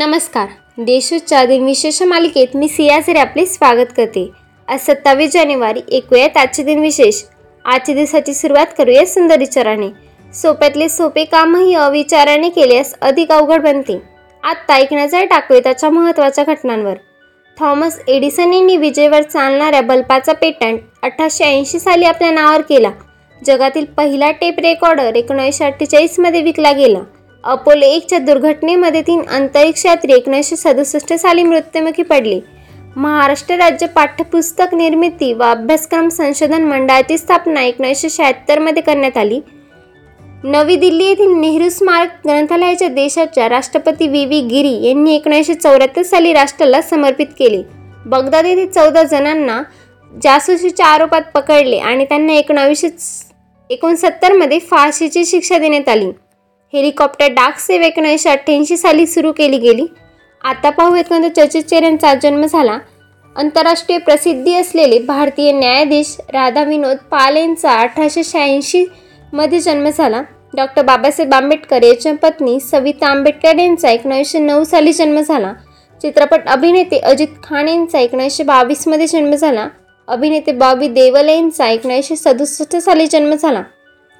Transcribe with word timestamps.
नमस्कार. 0.00 0.46
देशूच्या 0.78 1.44
दिनविशेष 1.44 2.02
मालिकेत 2.02 2.46
मी 2.54 2.68
सियाझरे 2.68 3.18
आपले 3.18 3.46
स्वागत 3.46 3.86
करते. 3.96 4.30
आज 4.68 4.80
सत्तावीस 4.80 5.32
जानेवारी 5.32 5.80
ऐकूयात 5.96 6.36
आजचे 6.36 6.62
दिनविशेष 6.62 7.22
आजच्या 7.64 7.94
दिवसाची 7.94 8.34
सुरुवात 8.34 8.66
करूया 8.78 9.06
सुंदर 9.06 9.38
विचाराने. 9.38 9.88
सोप्यातले 10.34 10.88
सोपे 10.88 11.24
कामही 11.24 11.74
अविचाराने 11.74 12.48
केल्यास 12.48 12.94
अधिक 13.00 13.32
अवघड 13.32 13.62
बनते. 13.62 14.02
आत्ता 14.44 14.74
ऐकण्याचा 14.74 15.24
टाकूया 15.24 15.60
त्याच्या 15.60 15.90
महत्त्वाच्या 15.90 16.44
घटनांवर. 16.44 16.94
थॉमस 17.60 18.00
एडिसन 18.08 18.52
यांनी 18.52 18.76
विजेवर 18.76 19.22
चालणाऱ्या 19.22 19.80
बल्बाचा 19.80 20.32
पेटंट 20.32 20.80
अठराशे 21.02 21.44
ऐंशी 21.44 21.80
साली 21.80 22.04
आपल्या 22.04 22.30
नावावर 22.30 22.60
केला. 22.60 22.90
जगातील 23.46 23.84
पहिला 23.84 24.30
टेप 24.30 24.60
रेकॉर्डर 24.60 25.14
एकोणीसशे 25.14 25.64
अठ्ठेचाळीसमध्ये 25.64 26.42
विकला 26.42 26.72
गेला. 26.72 26.98
अपोलो 27.44 27.86
एकच्या 27.86 28.18
दुर्घटनेमध्ये 28.18 29.00
तीन 29.02 29.22
अंतरिक्ष 29.28 29.84
यात्री 29.86 30.12
एकोणीसशे 30.12 30.56
सदुसष्ट 30.56 31.12
साली 31.12 31.42
मृत्युमुखी 31.42 32.02
पडले. 32.02 32.38
महाराष्ट्र 32.96 33.56
राज्य 33.56 33.86
पाठ्यपुस्तक 33.86 34.74
निर्मिती 34.74 35.32
व 35.32 35.42
अभ्यासक्रम 35.42 36.08
संशोधन 36.08 36.64
मंडळाची 36.64 37.18
स्थापना 37.18 37.62
एकोणीसशे 37.62 38.10
शहात्तरमध्ये 38.10 38.82
करण्यात 38.82 39.16
आली. 39.16 39.40
नवी 40.44 40.76
दिल्ली 40.76 41.04
येथील 41.04 41.34
नेहरू 41.40 41.68
स्मारक 41.68 42.26
ग्रंथालयाच्या 42.26 42.88
देशाच्या 42.88 43.48
राष्ट्रपती 43.48 44.08
व्ही. 44.08 44.24
व्ही. 44.26 44.40
गिरी 44.40 44.74
यांनी 44.88 45.14
एकोणीसशे 45.14 45.54
चौऱ्याहत्तर 45.54 46.02
साली 46.02 46.32
राष्ट्राला 46.32 46.82
समर्पित 46.82 47.26
केले. 47.38 47.62
बगदाद 48.06 48.46
येथे 48.46 48.66
चौदा 48.66 49.02
जणांना 49.02 49.62
जासूसीच्या 50.12 50.86
आरोपात 50.86 51.22
पकडले 51.34 51.78
आणि 51.78 52.04
त्यांना 52.04 52.32
एकोणावीसशे 52.32 52.88
एकोणसत्तरमध्ये 53.70 54.58
फाशीची 54.70 55.24
शिक्षा 55.24 55.58
देण्यात 55.58 55.88
आली. 55.88 56.10
हेलिकॉप्टर 56.74 57.28
डाक 57.28 57.58
सेवा 57.58 57.86
एकोणीसशे 57.86 58.30
अठ्ठ्याऐंशी 58.30 58.76
साली 58.76 59.06
सुरू 59.06 59.32
केली 59.32 59.58
गेली. 59.58 59.86
आता 60.44 60.70
पाहू 60.70 61.02
कोणत्या 61.08 61.34
चर्चेचेर 61.34 61.82
यांचा 61.82 62.14
जन्म 62.14 62.44
झाला. 62.46 62.78
आंतरराष्ट्रीय 63.36 63.98
प्रसिद्धी 63.98 64.54
असलेले 64.54 64.98
भारतीय 64.98 65.52
न्यायाधीश 65.52 66.16
राधा 66.32 66.62
विनोद 66.64 66.96
पाल 67.10 67.36
यांचा 67.36 67.72
अठराशे 67.80 68.24
शहाऐंशीमध्ये 68.24 69.60
जन्म 69.60 69.88
झाला. 69.88 70.22
डॉक्टर 70.56 70.82
बाबासाहेब 70.82 71.34
आंबेडकर 71.34 71.82
यांच्या 71.82 72.14
पत्नी 72.22 72.58
सविता 72.60 73.06
आंबेडकर 73.06 73.58
यांचा 73.58 73.90
एकोणीसशे 73.90 74.38
नऊ 74.38 74.64
साली 74.64 74.92
जन्म 74.92 75.20
झाला. 75.20 75.52
चित्रपट 76.02 76.48
अभिनेते 76.48 76.98
अजित 76.98 77.28
खान 77.42 77.68
यांचा 77.68 77.98
एकोणीसशे 77.98 78.44
बावीसमध्ये 78.44 79.06
जन्म 79.06 79.34
झाला. 79.34 79.68
अभिनेते 80.08 80.52
बॉबी 80.52 80.88
देवल 80.88 81.28
यांचा 81.28 81.68
एकोणीसशे 81.68 82.16
सदुसष्ट 82.16 82.76
साली 82.76 83.06
जन्म 83.06 83.34
झाला. 83.34 83.62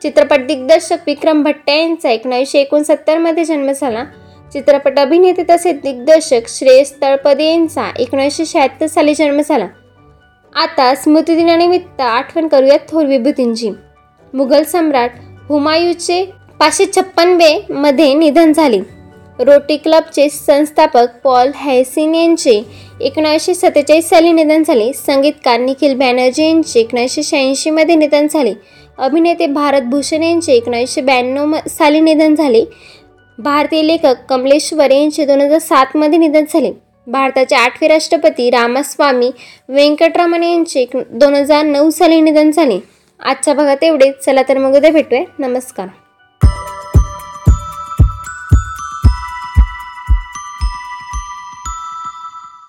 चित्रपट 0.02 0.46
दिग्दर्शक 0.46 0.98
विक्रम 1.06 1.42
भट्ट्या 1.42 1.74
यांचा 1.74 2.10
एकोणीसशे 2.10 2.58
एकोणसत्तरमध्ये 2.58 3.44
जन्म 3.44 3.70
झाला. 3.72 4.04
चित्रपट 4.52 4.98
अभिनेते 4.98 5.42
तसेच 5.50 5.80
दिग्दर्शक 5.82 6.48
श्रेयस 6.48 7.02
तळपदे 7.02 7.44
यांचा 7.44 7.90
एकोणीसशे 7.98 8.46
शहात्तर 8.46 8.86
साली 8.86 9.14
जन्म 9.14 9.40
झाला. 9.48 9.66
आता 10.54 10.94
स्मृतिदिनानिमित्त 10.94 12.00
आठवण 12.00 12.48
करूयात 12.48 12.78
थोर 12.88 13.06
विभूतींची. 13.06 13.70
मुघल 14.34 14.62
सम्राट 14.62 15.10
हुमायूचे 15.48 16.24
पाचशे 16.60 16.86
छप्पनवेमध्ये 16.86 18.14
निधन 18.14 18.52
झाले. 18.52 18.80
रोटी 19.38 19.76
क्लबचे 19.76 20.28
संस्थापक 20.28 21.06
पॉल 21.24 21.50
हॅसिन 21.54 22.14
यांचे 22.14 22.62
एकोणीसशे 23.00 23.54
सत्तेचाळीस 23.54 24.08
साली 24.08 24.32
निधन 24.32 24.62
झाले. 24.62 24.92
संगीतकार 24.92 25.60
निखिल 25.60 25.94
बॅनर्जी 25.94 26.44
यांचे 26.44 26.80
एकोणीसशे 26.80 27.22
शहाऐंशीमध्ये 27.22 27.94
निधन 27.94 28.26
झाले. 28.30 28.54
अभिनेते 28.98 29.46
भारत 29.46 29.83
भूषण 29.83 30.22
यांचे 30.22 30.52
एकोणीसशे 30.52 31.00
ब्याण्णव 31.00 31.56
साली 31.69 32.00
निधन 32.00 32.34
झाले. 32.34 32.64
भारतीय 33.38 33.82
लेखक 33.82 34.14
कमलेश्वर 34.28 34.91
यांचे 34.91 35.24
दोन 35.24 35.41
हजार 35.41 35.58
सातमध्ये 35.58 36.19
निधन 36.19 36.44
झाले. 36.48 36.72
भारताचे 37.06 37.56
आठवे 37.56 37.88
राष्ट्रपती 37.88 38.50
रामास्वामी 38.50 39.31
व्यंकटरामन 39.69 40.42
यांचे 40.42 40.87
दोन 41.10 41.34
हजार 41.34 41.64
नऊ 41.64 41.91
साली 41.91 42.20
निधन 42.20 42.50
झाले. 42.50 42.78
आजच्या 43.20 43.54
भागात 43.54 43.84
एवढेच. 43.84 44.19
चला 44.25 44.42
तर 44.48 44.59
मग 44.59 44.76
उद्या 44.76 44.91
भेटूया. 44.91 45.22
नमस्कार. 45.38 45.87